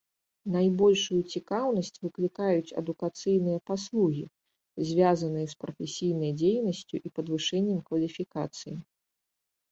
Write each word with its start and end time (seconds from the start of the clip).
Найбольшую 0.53 1.17
цікаўнасць 1.39 1.99
выклікаюць 2.05 2.75
адукацыйныя 2.81 3.59
паслугі, 3.71 4.23
звязаныя 4.91 5.45
з 5.51 5.57
прафесійнай 5.65 6.31
дзейнасцю 6.39 6.95
і 7.11 7.13
падвышэннем 7.19 7.79
кваліфікацыі. 7.91 8.75